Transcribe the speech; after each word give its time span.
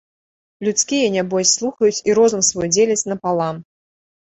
Людскія, 0.67 1.11
нябось, 1.17 1.51
слухаюць 1.59 2.03
і 2.11 2.17
розум 2.21 2.41
свой 2.49 2.73
дзеляць 2.73 3.07
напалам. 3.15 3.55